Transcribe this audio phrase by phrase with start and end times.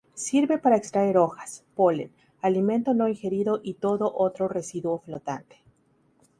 [0.15, 2.11] Sirve para extraer hojas, polen,
[2.41, 5.57] alimento no ingerido y todo otro residuo flotante.